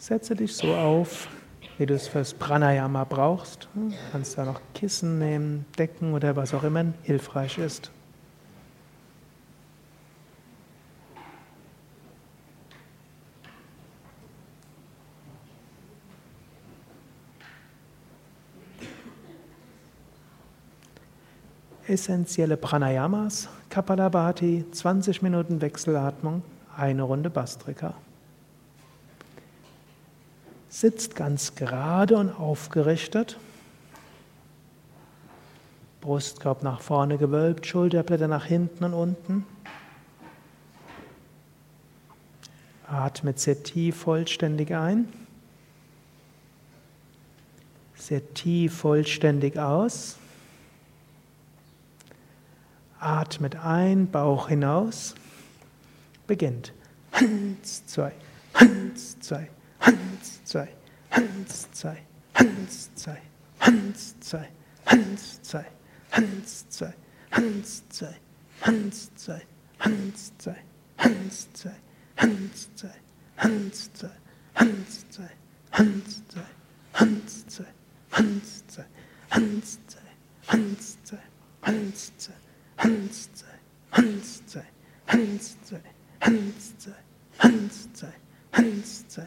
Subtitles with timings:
[0.00, 1.28] Setze dich so auf,
[1.76, 3.68] wie du es fürs Pranayama brauchst.
[3.74, 7.90] Du kannst da noch Kissen nehmen, Decken oder was auch immer hilfreich ist.
[21.86, 26.42] essentielle Pranayamas, Kapalabhati, 20 Minuten Wechselatmung,
[26.76, 27.94] eine Runde Bastrika.
[30.80, 33.36] Sitzt ganz gerade und aufgerichtet.
[36.00, 39.46] Brustkorb nach vorne gewölbt, Schulterblätter nach hinten und unten.
[42.86, 45.12] Atmet sehr tief vollständig ein.
[47.96, 50.16] Sehr tief vollständig aus.
[52.98, 55.14] Atmet ein, Bauch hinaus.
[56.26, 56.72] Beginnt.
[57.12, 58.12] Eins, zwei,
[58.54, 60.68] eins, zwei, eins, zwei,
[61.10, 61.96] eins, zwei,
[62.34, 63.22] eins, zwei,
[63.60, 64.48] eins, zwei,
[64.84, 65.64] eins, zwei,
[66.10, 66.92] eins, zwei,
[67.30, 68.14] eins, zwei,
[68.60, 69.42] eins, zwei,
[69.78, 70.56] eins, zwei,
[71.38, 71.76] eins, zwei,
[72.16, 72.90] eins, zwei,
[73.36, 74.10] eins, zwei,
[74.56, 75.30] eins, zwei,
[75.76, 76.44] eins, zwei,
[76.98, 77.64] eins, zwei,
[78.50, 78.84] eins, zwei,
[79.30, 80.04] eins, zwei,
[80.50, 81.22] eins, zwei,
[81.62, 82.40] eins, zwei,
[82.82, 83.46] Hans sei,
[83.92, 84.64] Hans sei,
[85.06, 85.80] Hans sei,
[86.20, 86.94] Hans sei,
[87.38, 88.12] Hans sei,
[88.52, 89.26] Hans sei,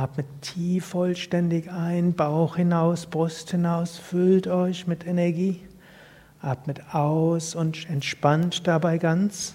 [0.00, 5.60] Atmet tief vollständig ein, Bauch hinaus, Brust hinaus, füllt euch mit Energie.
[6.40, 9.54] Atmet aus und entspannt dabei ganz.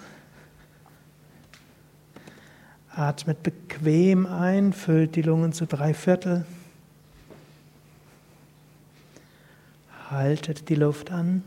[2.95, 6.45] Atmet bequem ein, füllt die Lungen zu drei Viertel.
[10.12, 11.41] Haltet die Luft an.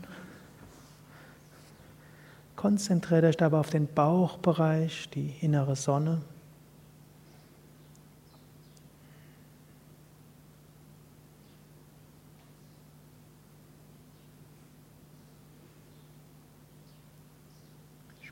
[2.57, 6.21] Konzentriert euch dabei auf den Bauchbereich, die innere Sonne.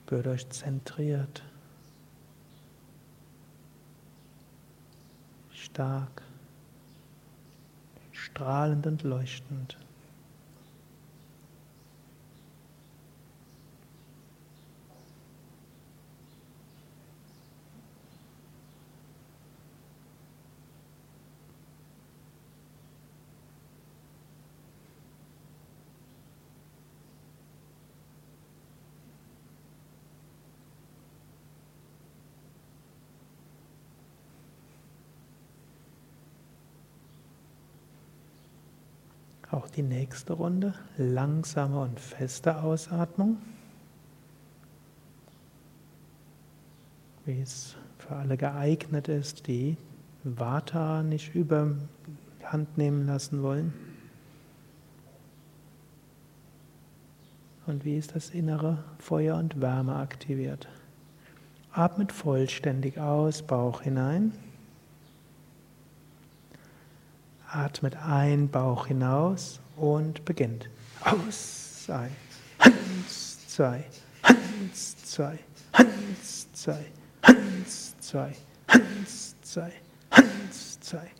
[0.07, 1.43] Spürt euch zentriert,
[5.51, 6.21] stark,
[8.13, 9.77] strahlend und leuchtend.
[39.49, 43.37] Auch die nächste Runde, langsame und feste Ausatmung,
[47.25, 49.77] wie es für alle geeignet ist, die
[50.23, 51.77] Vata nicht überhand
[52.75, 53.71] nehmen lassen wollen.
[57.67, 60.67] Und wie ist das innere Feuer und Wärme aktiviert?
[61.71, 64.33] Atmet vollständig aus, Bauch hinein.
[67.47, 70.69] Atmet ein, Bauch hinaus und beginnt.
[71.03, 71.85] Aus.
[71.85, 72.09] Sei,
[72.59, 73.85] Hans sei,
[74.23, 75.39] Hans sei,
[75.71, 76.85] Hans sei,
[77.23, 78.35] Hans sei,
[78.67, 79.71] Hans sei,
[80.11, 81.16] Hans sei.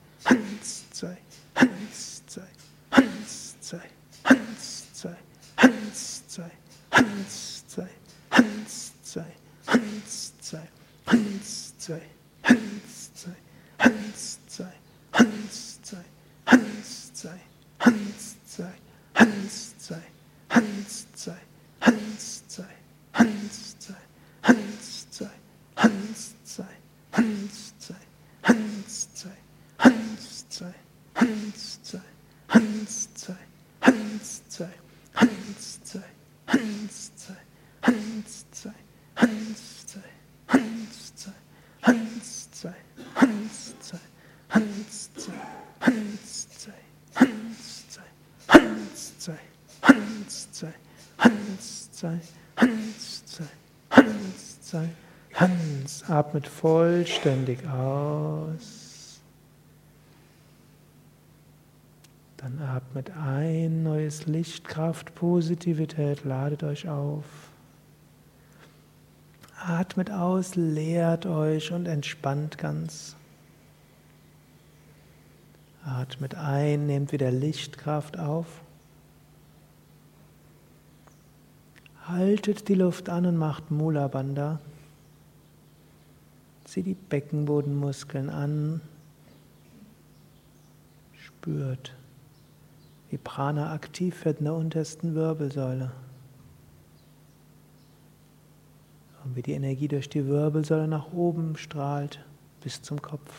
[26.48, 26.64] Hans zwei,
[27.12, 27.96] Hans Hanszei,
[28.42, 29.32] Hanszei,
[29.78, 30.74] Hanszei,
[31.14, 31.28] Hanszei,
[31.94, 32.17] Hanszei.
[56.38, 59.20] Atmet vollständig aus.
[62.38, 67.24] Dann atmet ein, neues Licht, Kraft, Positivität, ladet euch auf.
[69.60, 73.16] Atmet aus, leert euch und entspannt ganz.
[75.84, 78.46] Atmet ein, nehmt wieder Lichtkraft auf.
[82.06, 84.60] Haltet die Luft an und macht Mula Bandha.
[86.68, 88.82] Zieht die Beckenbodenmuskeln an.
[91.14, 91.96] Spürt,
[93.10, 95.94] wie Prana aktiv wird in der untersten Wirbelsäule.
[99.24, 102.20] Und wie die Energie durch die Wirbelsäule nach oben strahlt
[102.62, 103.32] bis zum Kopf.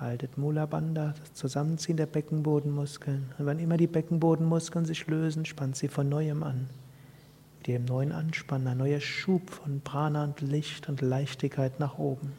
[0.00, 3.34] Haltet Mula Bandha, das Zusammenziehen der Beckenbodenmuskeln.
[3.38, 6.70] Und wann immer die Beckenbodenmuskeln sich lösen, spannt sie von neuem an.
[7.62, 12.32] Mit dem neuen Anspannen, ein neuer Schub von Prana und Licht und Leichtigkeit nach oben.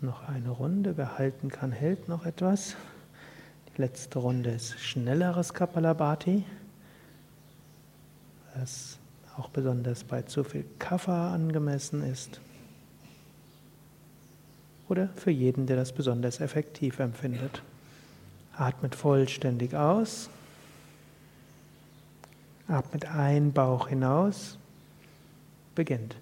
[0.00, 0.96] Noch eine Runde.
[0.96, 2.76] Wer halten kann, hält noch etwas.
[3.76, 6.44] Die letzte Runde ist schnelleres Kapalabhati,
[8.54, 8.98] das
[9.36, 12.40] auch besonders bei zu viel Kapha angemessen ist.
[14.88, 17.62] Oder für jeden, der das besonders effektiv empfindet.
[18.56, 20.30] Atmet vollständig aus.
[22.68, 24.58] Atmet ein, Bauch hinaus.
[25.74, 26.16] Beginnt.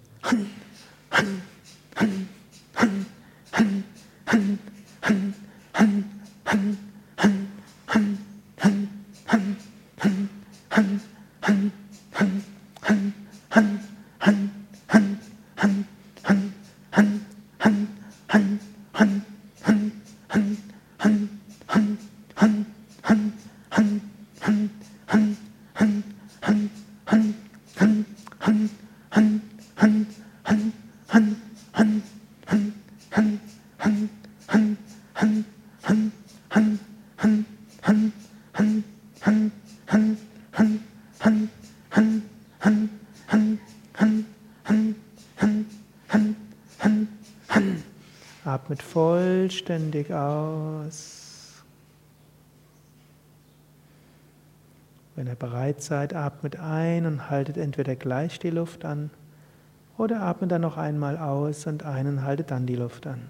[48.45, 51.63] Atmet vollständig aus.
[55.15, 59.09] Wenn ihr bereit seid, atmet ein und haltet entweder gleich die Luft an
[59.97, 63.21] oder atmet dann noch einmal aus und ein und haltet dann die Luft an.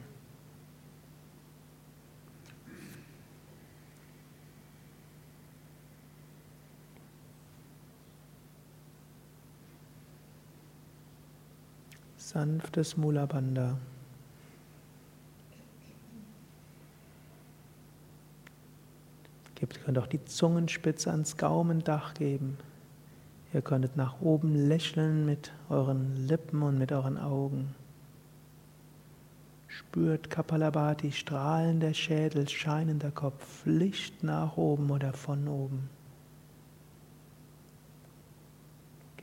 [12.35, 13.77] Sanftes Mula Bandha.
[19.61, 22.57] Ihr könnt auch die Zungenspitze ans Gaumendach geben.
[23.53, 27.73] Ihr könntet nach oben lächeln mit euren Lippen und mit euren Augen.
[29.69, 35.89] Spürt Kapalabhati, strahlender Schädel, scheinender Kopf, Licht nach oben oder von oben.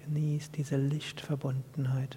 [0.07, 2.17] Genießt diese Lichtverbundenheit.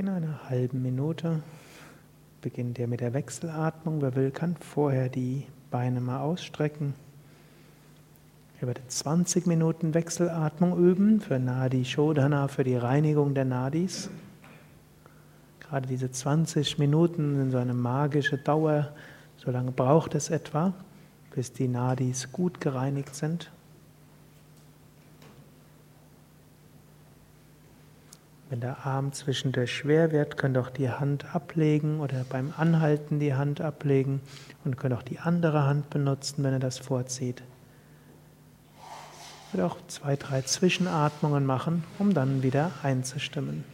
[0.00, 1.42] In einer halben Minute
[2.40, 4.00] beginnt ihr mit der Wechselatmung.
[4.00, 6.94] Wer will, kann vorher die Beine mal ausstrecken.
[8.62, 14.08] Ihr werdet 20 Minuten Wechselatmung üben für Nadi Shodhana, für die Reinigung der Nadis.
[15.60, 18.94] Gerade diese 20 Minuten sind so eine magische Dauer.
[19.36, 20.72] So lange braucht es etwa,
[21.34, 23.50] bis die Nadis gut gereinigt sind.
[28.50, 33.20] Wenn der Arm zwischendurch schwer wird, könnt ihr auch die Hand ablegen oder beim Anhalten
[33.20, 34.20] die Hand ablegen
[34.64, 37.44] und könnt auch die andere Hand benutzen, wenn ihr das vorzieht.
[39.54, 43.64] Oder auch zwei, drei Zwischenatmungen machen, um dann wieder einzustimmen.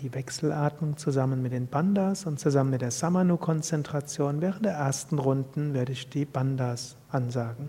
[0.00, 4.40] Die Wechselatmung zusammen mit den Bandas und zusammen mit der Samanu-Konzentration.
[4.40, 7.68] Während der ersten Runden werde ich die Bandas ansagen.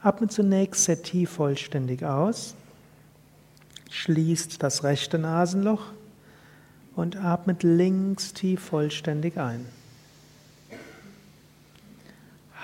[0.00, 2.54] Atme zunächst sehr tief vollständig aus.
[3.90, 5.82] Schließt das rechte Nasenloch
[6.94, 9.66] und atmet links tief vollständig ein.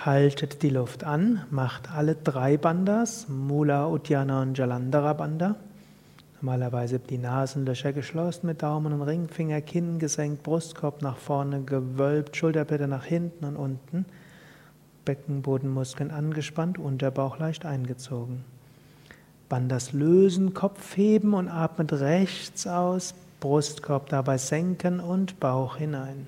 [0.05, 5.57] Haltet die Luft an, macht alle drei Bandas, Mula, Uddiyana und Jalandhara Banda.
[6.43, 12.89] Normalerweise die Nasenlöcher geschlossen mit Daumen und Ringfinger, Kinn gesenkt, Brustkorb nach vorne gewölbt, Schulterblätter
[12.89, 14.07] nach hinten und unten,
[15.05, 18.45] Beckenbodenmuskeln angespannt, Unterbauch leicht eingezogen.
[19.49, 26.27] Bandas lösen, Kopf heben und atmet rechts aus, Brustkorb dabei senken und Bauch hinein.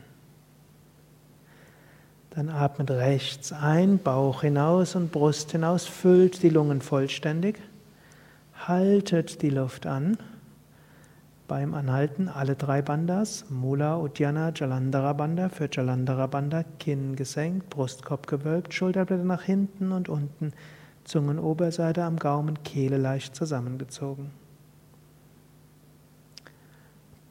[2.31, 7.59] Dann atmet rechts ein, Bauch hinaus und Brust hinaus, füllt die Lungen vollständig.
[8.57, 10.17] Haltet die Luft an.
[11.47, 18.27] Beim Anhalten alle drei Bandas, Mula, Uddiyana, Jalandhara Banda, für Jalandhara Banda Kinn gesenkt, Brustkorb
[18.27, 20.55] gewölbt, Schulterblätter nach hinten und unten,
[21.05, 24.31] Zungenoberseite am Gaumen, Kehle leicht zusammengezogen.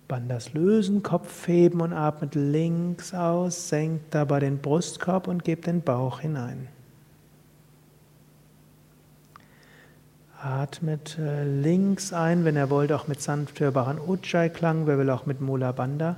[0.07, 5.81] Bandas lösen, Kopf heben und atmet links aus, senkt dabei den Brustkorb und gebt den
[5.81, 6.67] Bauch hinein.
[10.43, 15.25] Atmet äh, links ein, wenn ihr wollt, auch mit sanft hörbaren Ujjayi-Klang, wer will auch
[15.25, 16.17] mit Mula Bandha.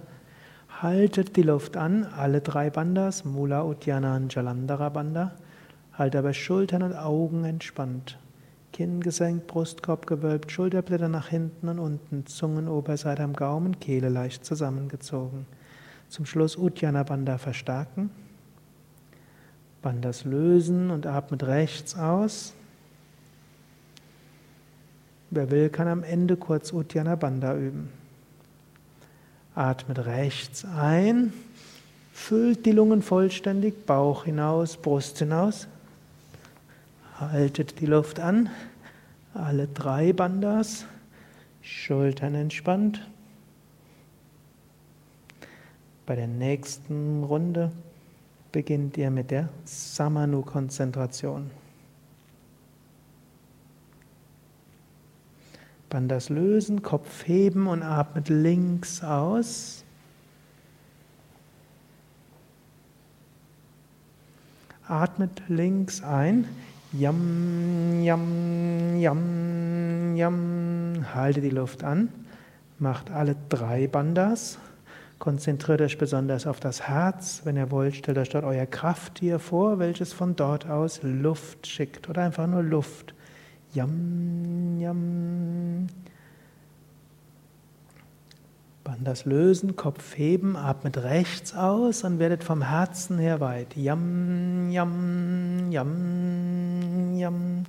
[0.82, 5.32] Haltet die Luft an, alle drei Bandas, Mula, Uddiyana und Jalandhara Bandha.
[5.94, 8.18] Haltet aber Schultern und Augen entspannt.
[8.74, 15.46] Kinn gesenkt, Brustkorb gewölbt, Schulterblätter nach hinten und unten, Zungenoberseite am Gaumen, Kehle leicht zusammengezogen.
[16.10, 18.10] Zum Schluss Uddiyana Bandha verstärken.
[19.84, 22.56] Bandas lösen und atmet rechts aus.
[25.32, 27.90] Wer will, kann am Ende kurz Uddiyana Bandha üben.
[29.56, 31.34] Atmet rechts ein,
[32.14, 35.68] füllt die Lungen vollständig, Bauch hinaus, Brust hinaus.
[37.20, 38.50] Haltet die Luft an,
[39.34, 40.86] alle drei Bandas,
[41.62, 43.02] Schultern entspannt.
[46.06, 47.72] Bei der nächsten Runde
[48.52, 51.50] beginnt ihr mit der Samanu-Konzentration.
[55.96, 59.86] Bandas lösen, Kopf heben und atmet links aus.
[64.90, 66.50] Atmet links ein.
[66.92, 71.06] Yam, yam, yam, yam.
[71.14, 72.10] Halte die Luft an.
[72.78, 74.58] Macht alle drei Bandas.
[75.18, 77.44] Konzentriert euch besonders auf das Herz.
[77.46, 82.10] Wenn ihr wollt, stellt euch dort euer Krafttier vor, welches von dort aus Luft schickt
[82.10, 83.14] oder einfach nur Luft.
[83.76, 85.88] Yam, yam.
[88.86, 93.76] Bandas lösen, Kopf heben, atmet rechts aus und werdet vom Herzen her weit.
[93.76, 97.64] Yam, yam, yam, yam.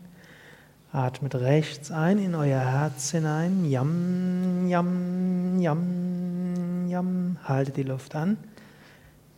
[0.93, 3.65] Atmet rechts ein in euer Herz hinein.
[3.65, 7.37] Yam, yam, yam, yam.
[7.43, 8.37] Haltet die Luft an.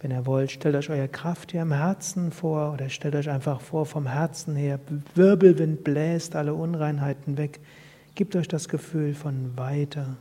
[0.00, 3.60] Wenn ihr wollt, stellt euch euer Kraft hier im Herzen vor oder stellt euch einfach
[3.60, 4.78] vor vom Herzen her,
[5.14, 7.58] Wirbelwind bläst alle Unreinheiten weg.
[8.14, 10.16] Gebt euch das Gefühl von weiter.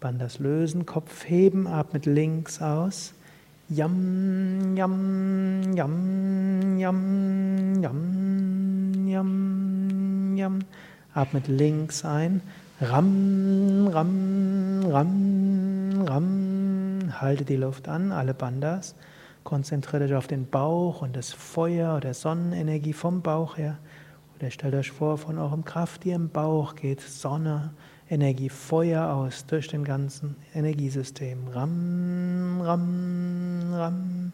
[0.00, 3.14] Bandas lösen, Kopf heben, atmet links aus.
[3.70, 10.58] Yam, yam, yam, yam, yam, yam, yam.
[11.14, 12.42] Atmet links ein.
[12.80, 17.20] Ram, Ram, Ram, Ram.
[17.20, 18.96] Halte die Luft an, alle Bandas.
[19.44, 23.78] Konzentriert euch auf den Bauch und das Feuer oder Sonnenenergie vom Bauch her.
[24.36, 27.74] Oder stellt euch vor, von eurem Kraft, die im Bauch geht, Sonne
[28.10, 31.46] Energie Feuer aus durch den ganzen Energiesystem.
[31.46, 34.32] Ram, ram, ram.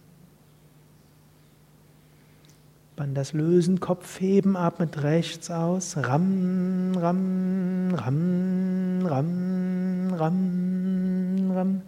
[3.01, 5.97] Dann das Lösen, Kopf heben, atmet rechts aus.
[5.97, 11.83] Ram, ram, ram, ram, ram, ram.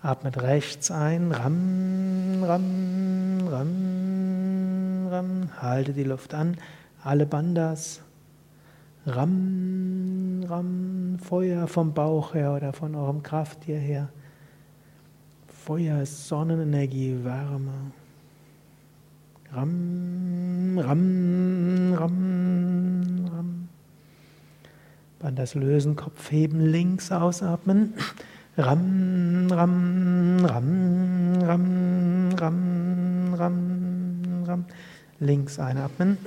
[0.00, 1.32] Atmet rechts ein.
[1.32, 5.48] Ram, ram, ram, ram.
[5.60, 6.56] Halte die Luft an.
[7.02, 8.00] Alle Bandas.
[9.04, 11.18] Ram, ram.
[11.22, 14.08] Feuer vom Bauch her oder von eurem Krafttier her.
[15.46, 17.92] Feuer ist Sonnenenergie, Wärme.
[19.54, 23.68] Ram, ram, ram, ram.
[25.18, 27.94] Dann das Lösen, Kopf heben, links ausatmen.
[28.56, 34.64] Ram, ram, ram, ram, ram, ram, ram.
[35.20, 36.18] Links einatmen.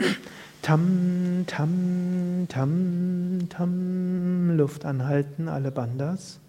[0.62, 4.58] Tam, tam, tam, tam.
[4.58, 6.40] Luft anhalten, alle Bandas.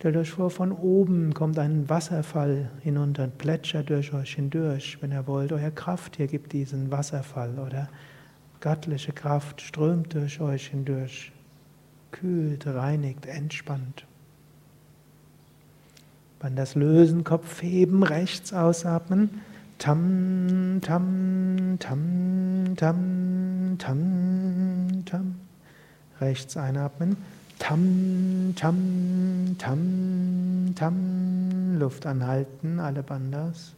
[0.00, 4.96] Stellt euch vor, von oben kommt ein Wasserfall hinunter und plätschert durch euch hindurch.
[5.02, 7.86] Wenn ihr wollt, euer Kraft hier gibt diesen Wasserfall oder
[8.60, 11.32] göttliche Kraft strömt durch euch hindurch,
[12.12, 14.06] kühlt, reinigt, entspannt.
[16.38, 19.42] Dann das Lösen, Kopf heben, rechts ausatmen.
[19.76, 25.34] Tam, tam, tam, tam, tam, tam.
[26.22, 27.18] Rechts einatmen.
[27.60, 31.78] Tam, tam, tam, tam.
[31.78, 33.76] Luft anhalten, alle Bandas.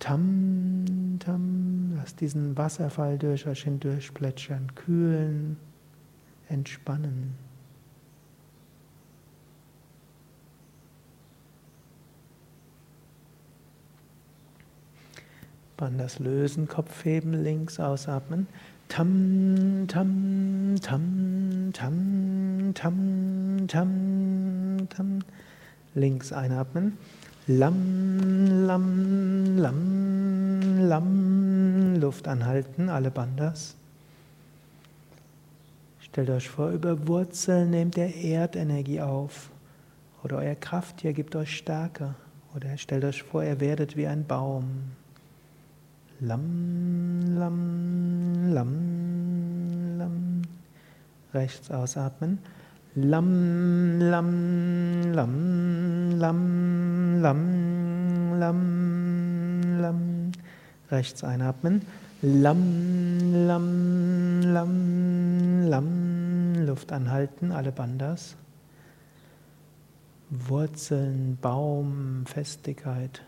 [0.00, 1.92] Tam, tam.
[1.96, 5.58] Lass diesen Wasserfall durch euch hindurch plätschern, kühlen,
[6.48, 7.34] entspannen.
[15.76, 18.46] Bandas lösen, Kopf heben, links ausatmen.
[18.92, 25.22] Tam, tam, tam, tam, tam, tam, tam.
[25.94, 26.98] Links einatmen.
[27.46, 32.00] Lam, lam, lam, lam.
[32.02, 33.76] Luft anhalten, alle Bandas.
[36.00, 39.48] Stellt euch vor, über Wurzeln nehmt ihr Erdenergie auf.
[40.22, 42.14] Oder euer Krafttier gibt euch Stärke.
[42.54, 44.92] Oder stellt euch vor, ihr werdet wie ein Baum.
[46.24, 48.72] Lam, lam, lam,
[49.98, 50.42] lam.
[51.34, 52.38] Rechts ausatmen.
[52.94, 55.32] Lam, lam, lam,
[56.20, 58.60] lam, lam, lam,
[59.80, 60.32] lam.
[60.92, 61.82] Rechts einatmen.
[62.22, 62.62] Lam,
[63.48, 66.66] lam, lam, lam.
[66.66, 68.36] Luft anhalten, alle Bandas.
[70.30, 73.22] Wurzeln, Baum, Festigkeit.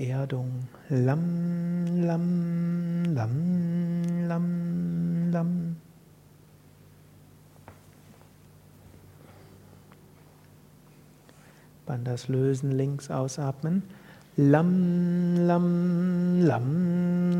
[0.00, 0.64] Erdung.
[0.88, 1.20] Lam,
[2.08, 2.24] lam,
[3.12, 3.34] lam,
[4.24, 4.46] lam,
[5.28, 5.76] lam.
[11.84, 13.82] Bandas lösen, links ausatmen.
[14.40, 15.68] Lam, lam,
[16.48, 16.66] lam,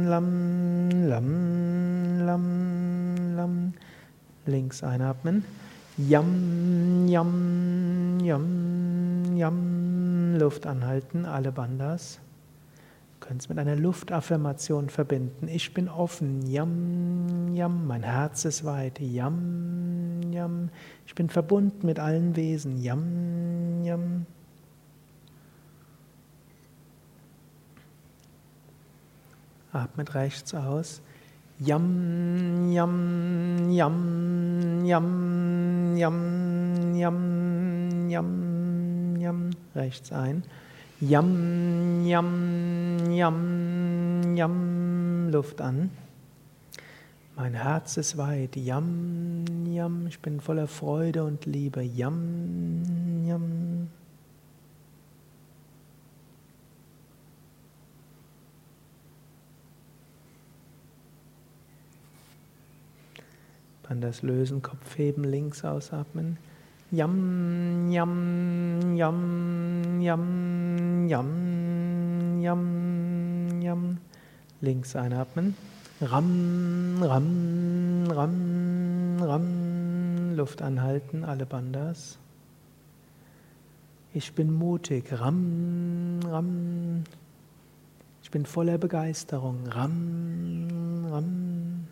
[0.04, 0.28] lam,
[1.08, 1.28] lam,
[2.20, 2.44] lam,
[3.40, 3.72] lam.
[4.44, 5.44] Links einatmen.
[5.96, 7.32] Yam, yam,
[8.20, 8.46] yam,
[9.32, 10.36] yam.
[10.36, 12.20] Luft anhalten, alle Bandas
[13.30, 15.46] könnt es mit einer Luftaffirmation verbinden.
[15.46, 20.68] Ich bin offen, yam, yam, mein Herz ist weit, yam, yam.
[21.06, 24.26] Ich bin verbunden mit allen Wesen, yam, yam.
[29.70, 31.00] Atmet rechts aus.
[31.60, 39.50] Yam, yam, yam, yam, yam, yam, yam, yam.
[39.76, 40.42] Rechts ein.
[41.02, 45.90] Yam, yam, yam, yam, Luft an.
[47.36, 53.88] Mein Herz ist weit, yam, yam, ich bin voller Freude und Liebe, yam, yam.
[63.84, 66.36] Dann das Lösen, Kopf heben, links ausatmen.
[66.92, 73.98] Yam, yam, yam, yam, yam, yam, yam.
[74.60, 75.54] Links einatmen.
[76.00, 80.34] Ram, ram, ram, ram.
[80.34, 82.18] Luft anhalten, alle Bandas.
[84.12, 85.12] Ich bin mutig.
[85.12, 87.04] Ram, ram.
[88.24, 89.64] Ich bin voller Begeisterung.
[89.68, 91.86] Ram, ram.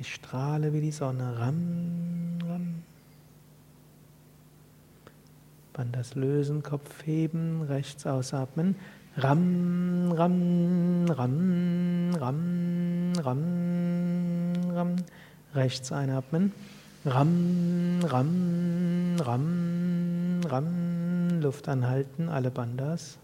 [0.00, 1.38] Ich strahle wie die Sonne.
[1.38, 2.82] Ram, ram.
[5.72, 8.76] Bandas lösen, Kopf heben, rechts ausatmen.
[9.16, 14.96] Ram, ram, ram, ram, ram, ram.
[15.54, 16.52] Rechts einatmen.
[17.04, 21.40] Ram, Ram, Ram, Ram.
[21.40, 23.18] Luft anhalten, alle Bandas.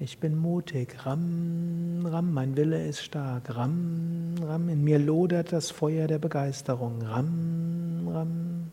[0.00, 1.04] Ich bin mutig.
[1.04, 3.56] Ram, Ram, mein Wille ist stark.
[3.56, 7.02] Ram, Ram, in mir lodert das Feuer der Begeisterung.
[7.02, 8.70] Ram, Ram.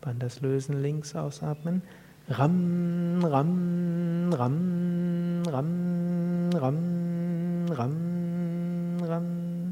[0.00, 1.82] Bandas lösen, links ausatmen.
[2.28, 9.70] Ram, Ram, Ram, Ram, Ram, Ram, Ram.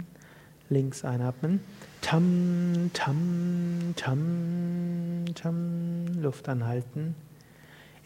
[0.71, 1.61] Links einatmen.
[2.01, 6.07] Tam, tam, tam, tam.
[6.21, 7.15] Luft anhalten.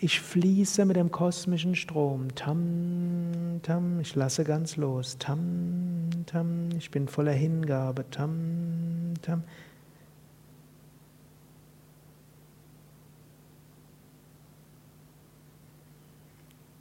[0.04, 2.34] Ich fließe mit dem kosmischen Strom.
[2.34, 4.00] Tam, tam.
[4.00, 5.16] Ich lasse ganz los.
[5.18, 6.70] Tam, tam.
[6.76, 8.04] Ich bin voller Hingabe.
[8.10, 9.44] Tam, tam.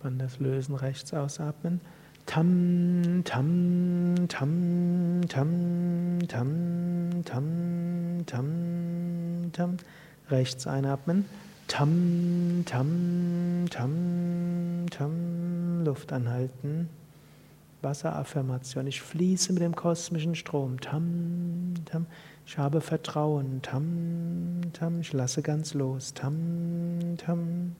[0.01, 1.79] Bandas lösen, rechts ausatmen.
[2.25, 9.77] Tam, tam, tam, tam, tam, tam, tam, tam.
[10.31, 11.25] Rechts einatmen.
[11.71, 15.85] Tam, tam, tam, tam.
[15.85, 16.89] Luft anhalten.
[17.81, 18.87] Wasseraffirmation.
[18.87, 20.81] Ich fließe mit dem kosmischen Strom.
[20.81, 22.07] Tam, tam.
[22.45, 23.61] Ich habe Vertrauen.
[23.61, 24.99] Tam, tam.
[24.99, 26.13] Ich lasse ganz los.
[26.13, 27.77] Tam, tam.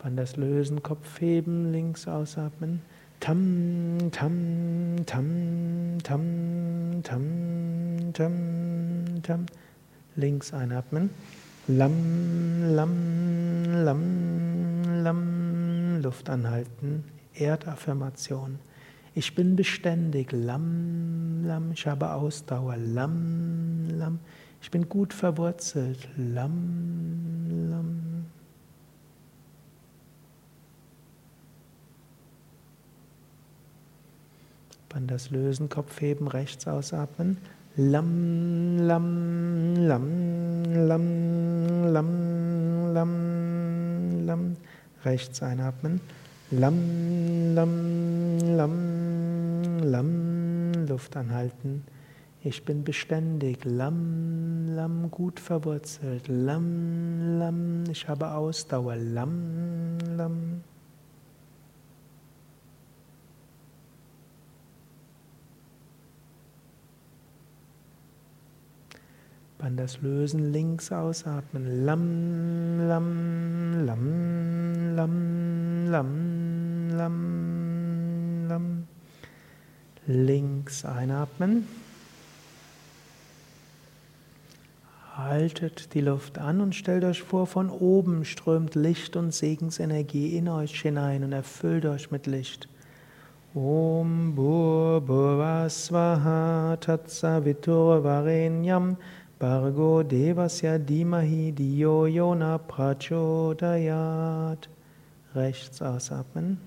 [0.00, 2.82] Bandas lösen, Kopf heben, links ausatmen.
[3.22, 4.34] Tam, tam,
[5.06, 5.26] tam,
[6.02, 6.22] tam,
[7.04, 8.32] tam, tam,
[9.22, 9.46] tam.
[10.16, 11.08] Links einatmen.
[11.68, 11.92] Lam,
[12.74, 14.02] lam, lam,
[15.04, 16.02] lam.
[16.02, 17.04] Luft anhalten.
[17.34, 18.58] Erdaffirmation.
[19.14, 20.32] Ich bin beständig.
[20.32, 21.70] Lam, lam.
[21.70, 22.76] Ich habe Ausdauer.
[22.76, 24.18] Lam, lam.
[24.60, 26.08] Ich bin gut verwurzelt.
[26.16, 28.26] Lam, lam.
[34.92, 37.38] Bandas lösen, Kopf heben, rechts ausatmen.
[37.76, 40.04] Lam, lam, lam,
[40.74, 41.06] lam,
[41.92, 44.56] lam, lam, lam.
[45.04, 46.00] Rechts einatmen.
[46.50, 50.72] Lam, lam, lam, lam.
[50.86, 51.84] Luft anhalten.
[52.42, 53.64] Ich bin beständig.
[53.64, 56.28] Lam, lam, gut verwurzelt.
[56.28, 57.84] Lam, lam.
[57.90, 58.96] Ich habe Ausdauer.
[58.96, 60.62] Lam, lam.
[69.62, 71.86] Bandas lösen, links ausatmen.
[71.86, 78.88] Lam, lam, lam, lam, lam, lam, lam.
[80.08, 81.68] Links einatmen.
[85.16, 90.48] Haltet die Luft an und stellt euch vor, von oben strömt Licht und Segensenergie in
[90.48, 92.68] euch hinein und erfüllt euch mit Licht.
[93.54, 98.96] Om Bhur Bhuvasvaha Tatsavitur Varenyam
[99.42, 103.08] Bargo Devasya Dimahi Diyo Yona Prachodayat.
[105.34, 106.58] Rechts ausatmen.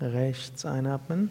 [0.00, 1.30] Rechts einatmen.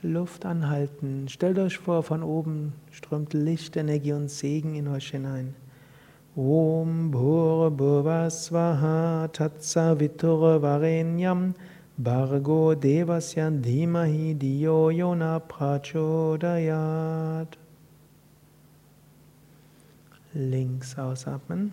[0.00, 1.28] Luft anhalten.
[1.28, 5.54] Stellt euch vor, von oben strömt Licht, Energie und Segen in euch hinein.
[6.38, 11.54] Om Bhurabhuvasvaha Tatsaviturvarenyam
[11.98, 15.96] Bargo Devasya Dhimahi Diyo Yona Prachodayat.
[20.32, 21.72] Links ausatmen.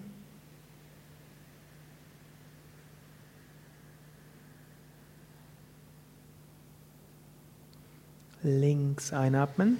[8.41, 9.77] Links einatmen.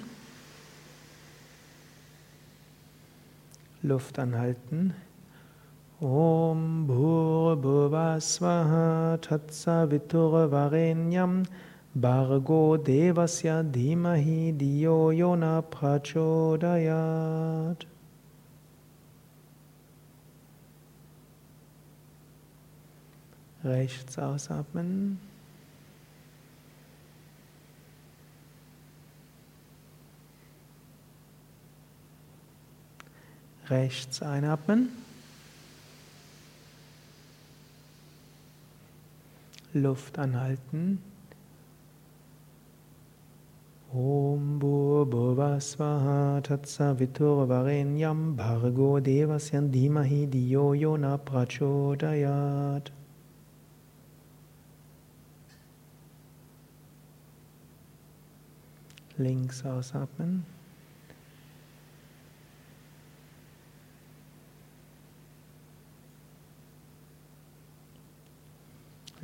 [3.86, 4.94] Luft anhalten.
[6.00, 11.44] Om Bhurabhuvasvaha Tatsaviturvarenyam
[11.94, 17.86] Bargo Devasya Dhimahi Diyo Yona Prachodayat.
[23.64, 25.18] Rechts ausatmen.
[33.70, 34.88] rechts einatmen.
[39.72, 40.98] Luft anhalten.
[43.92, 52.90] Om Bhurbhuvasvaha Tatsavitur Varenyam Bhargo Devasyan Dhimahi Diyo Yona Prachodayat
[59.18, 60.44] Links ausatmen.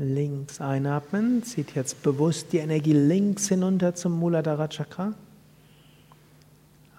[0.02, 5.14] Links einatmen, zieht jetzt bewusst die Energie links hinunter zum Muladhara Chakra.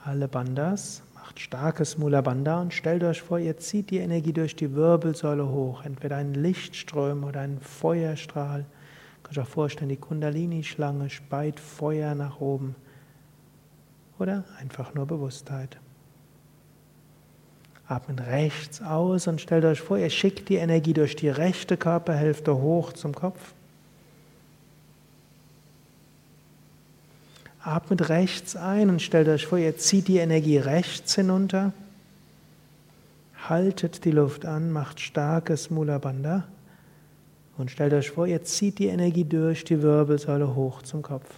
[0.03, 4.55] Alle Bandas, macht starkes Mula Bandha und stellt euch vor, ihr zieht die Energie durch
[4.55, 8.59] die Wirbelsäule hoch, entweder ein Lichtström oder ein Feuerstrahl.
[8.61, 12.75] Ihr könnt euch auch vorstellen, die Kundalini-Schlange speit Feuer nach oben.
[14.19, 15.77] Oder einfach nur Bewusstheit.
[17.93, 22.57] Atmet rechts aus und stellt euch vor, ihr schickt die Energie durch die rechte Körperhälfte
[22.57, 23.53] hoch zum Kopf.
[27.61, 31.71] Atmet rechts ein und stellt euch vor, ihr zieht die Energie rechts hinunter.
[33.47, 36.45] Haltet die Luft an, macht starkes Mula Bandha
[37.57, 41.29] und stellt euch vor, ihr zieht die Energie durch die Wirbelsäule hoch zum Kopf.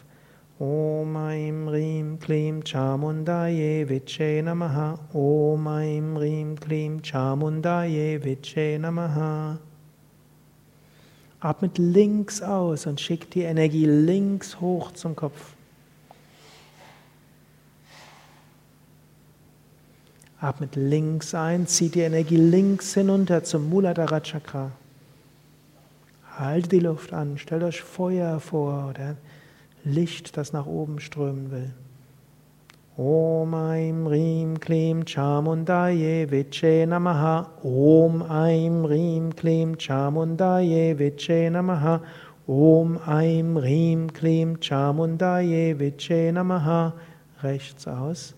[0.58, 4.98] Om Aim Rim Klim Chamundaye Viche Namaha.
[5.13, 9.58] Om Aim Rim Klim Chamundaye Viche Namaha.
[11.41, 15.56] Atmet links aus und schickt die Energie links hoch zum Kopf.
[20.39, 24.72] Atmet links ein, zieht die Energie links hinunter zum Muladhara Chakra.
[26.38, 29.18] Haltet die Luft an, stellt euch Feuer vor oder
[29.86, 31.71] Licht, das nach oben strömen will.
[32.98, 37.50] Om Aim Rim Klim Chamundaye Viche Namaha.
[37.62, 42.02] Om Aim Rim Klim Chamundaye Viche Namaha.
[42.48, 46.93] Om Aim Rim Klim Chamundaye Viche Namaha.
[47.43, 48.34] Rechts aus.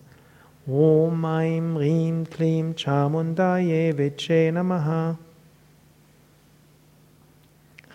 [0.66, 5.16] Om Aim Rim Klim Chamundaye Viche Namaha.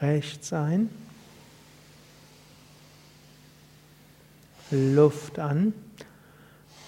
[0.02, 1.03] Rechts ein.
[4.74, 5.72] Luft an.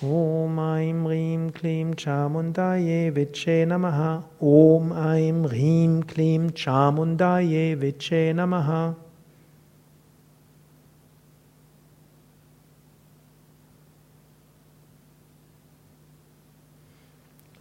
[0.02, 4.24] Om Aim Rim Klim Chamundaye Viche Namaha.
[4.42, 8.96] Om Aim Rim Klim Chamundaye Viche Namaha.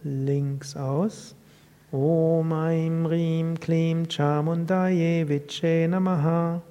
[0.03, 1.35] Links aus.
[1.93, 6.61] Om Aim Rim Klim Chamundaye Viche Namaha.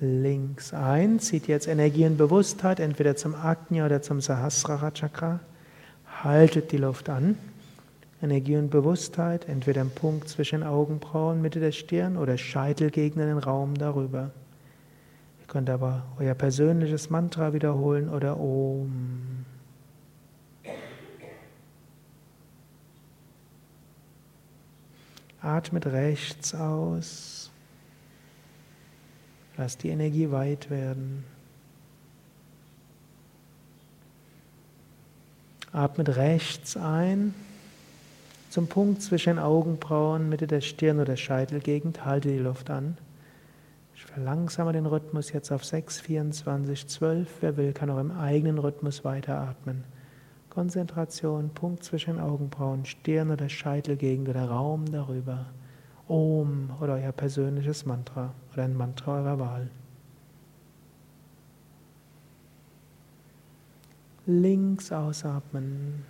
[0.00, 5.40] Links ein, zieht jetzt Energie und Bewusstheit entweder zum Agnya oder zum Sahasrara Chakra.
[6.22, 7.36] Haltet die Luft an.
[8.20, 13.38] Energie und Bewusstheit entweder im Punkt zwischen Augenbrauen, Mitte der Stirn oder Scheitelgegend in den
[13.38, 14.30] Raum darüber.
[15.40, 19.44] Ihr könnt aber euer persönliches Mantra wiederholen oder Om.
[25.40, 27.52] Atmet rechts aus.
[29.58, 31.24] Lass die Energie weit werden.
[35.72, 37.34] Atmet rechts ein
[38.50, 42.04] zum Punkt zwischen Augenbrauen, Mitte der Stirn oder Scheitelgegend.
[42.04, 42.96] Halte die Luft an.
[43.94, 47.28] Ich verlangsame den Rhythmus jetzt auf 6, 24, 12.
[47.40, 49.82] Wer will, kann auch im eigenen Rhythmus weiteratmen.
[50.50, 55.46] Konzentration, Punkt zwischen Augenbrauen, Stirn oder Scheitelgegend oder Raum darüber.
[56.08, 59.70] Om oder euer persönliches Mantra oder ein Mantra eurer Wahl.
[64.24, 66.04] Links ausatmen.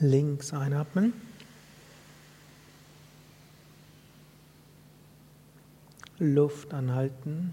[0.00, 1.12] Links einatmen.
[6.18, 7.52] Luft anhalten.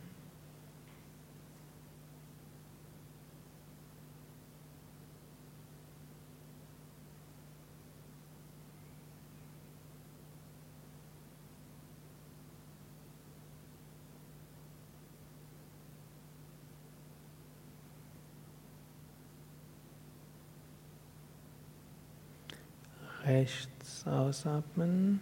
[23.25, 25.19] Rechts ausatmen.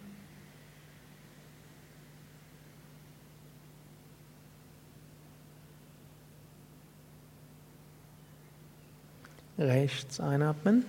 [9.56, 10.84] Rechts einatmen.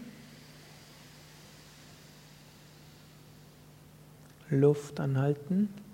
[4.50, 5.85] Luft anhalten.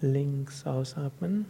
[0.00, 1.46] Links ausatmen.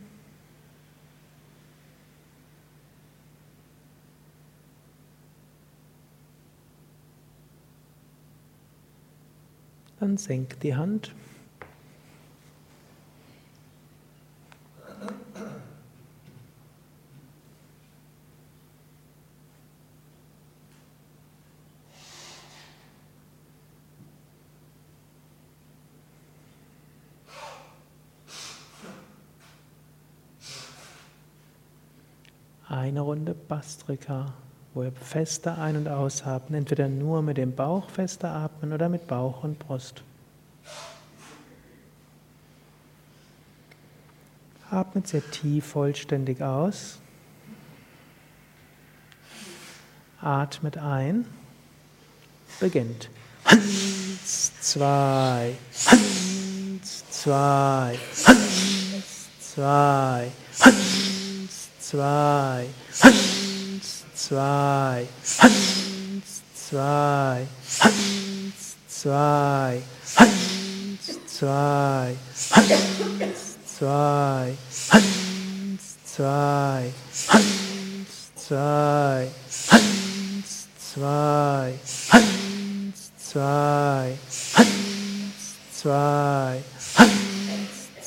[10.01, 11.13] Dann senk die Hand.
[32.89, 34.33] Eine Runde Bastrika
[34.75, 39.09] wo wir fester ein- und ausatmen, entweder nur mit dem Bauch fester atmen oder mit
[39.09, 40.03] Bauch und Brust.
[44.71, 46.99] Atmet sehr tief vollständig aus.
[50.21, 51.27] Atmet ein.
[52.61, 53.11] Beginnt.
[53.45, 55.55] Hans, zwei,
[55.87, 61.08] Hans, zwei, Hans, zwei, Hans,
[61.91, 62.67] zwei,
[63.01, 65.07] Hans zwei,
[65.39, 67.47] Hans, zwei,
[67.81, 69.83] Hans, zwei,
[70.17, 72.15] Hans, zwei,
[72.51, 74.55] Hans, zwei,
[74.91, 76.93] Hans, zwei,
[77.29, 79.31] Hans, zwei,
[79.71, 81.79] Hans, zwei,
[82.11, 84.19] Hans, zwei,
[84.53, 84.75] Hans,
[85.73, 87.39] zwei, Hans,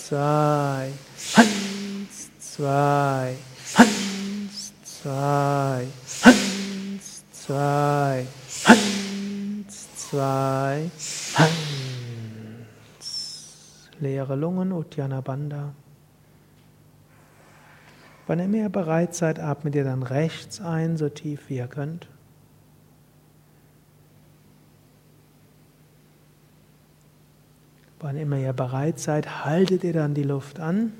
[0.06, 0.94] zwei,
[1.26, 3.51] Hans, zwei, Hans,
[5.02, 5.88] zwei,
[6.24, 8.28] Hans, zwei,
[8.66, 10.92] Hans, zwei,
[11.36, 11.50] Hans.
[14.00, 15.74] Leere Lungen, Uddiyana Bandha.
[18.28, 22.08] Wann ihr mehr bereit seid, atmet ihr dann rechts ein, so tief wie ihr könnt.
[28.00, 30.94] Wann immer ihr bereit seid, haltet ihr dann die Luft an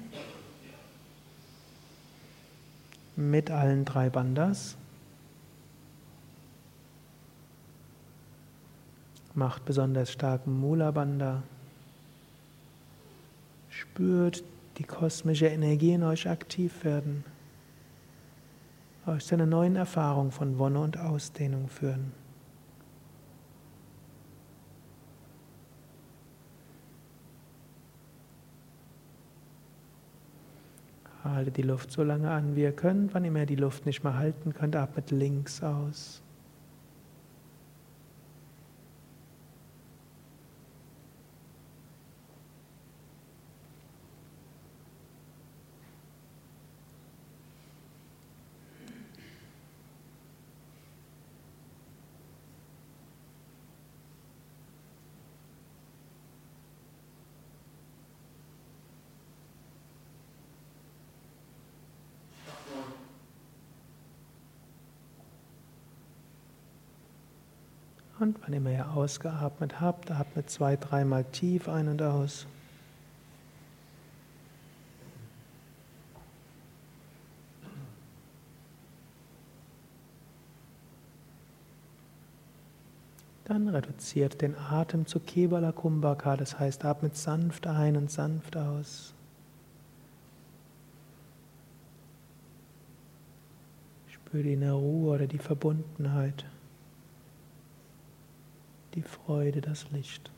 [3.16, 4.78] mit allen drei Bandas.
[9.34, 11.44] Macht besonders starken Mula Bandha.
[13.70, 14.44] Spürt
[14.78, 17.24] die kosmische Energie in euch aktiv werden.
[19.06, 22.12] Euch zu einer neuen Erfahrung von Wonne und Ausdehnung führen.
[31.24, 33.14] Haltet die Luft so lange an, wie ihr könnt.
[33.14, 36.24] Wann ihr mehr die Luft nicht mehr halten könnt, atmet links aus.
[68.22, 72.46] Und wann immer ihr ausgeatmet habt, atmet zwei, dreimal tief ein und aus.
[83.46, 89.16] Dann reduziert den Atem zu Kebala Kumbhaka, das heißt, atmet sanft ein und sanft aus.
[94.12, 96.46] Spür die innere Ruhe oder die Verbundenheit
[98.96, 100.32] die Freude, das Licht.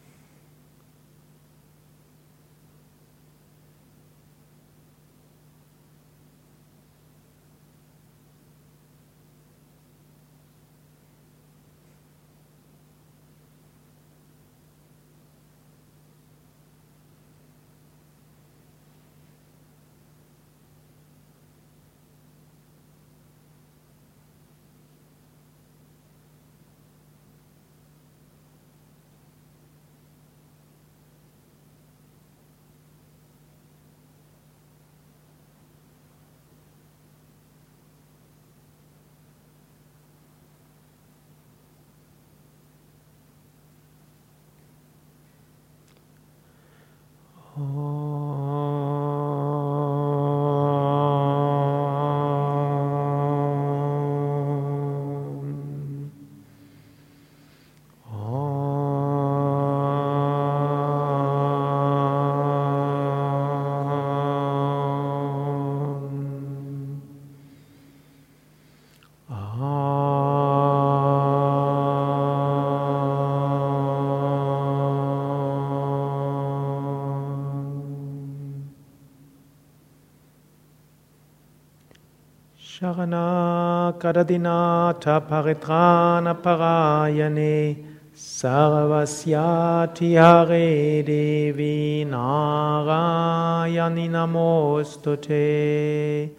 [82.93, 87.83] Sharanakadadinata Paritrana Parayane
[88.15, 96.29] Sarvasyati Hare Devi Narayani Namostute.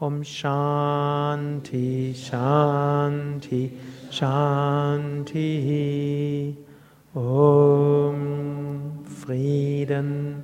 [0.00, 3.70] Om Shanti Shanti
[4.10, 5.46] Shanti.
[7.14, 10.42] Om Frieden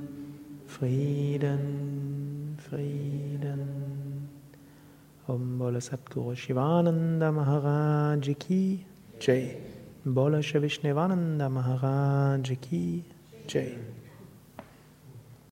[0.67, 1.74] Frieden
[5.65, 8.85] Bola Satguru Shivananda Maharaj Ki.
[9.19, 9.57] Jai.
[10.05, 13.03] Bola Shri Vishnevananda Maharaj Ki.
[13.47, 13.75] Jai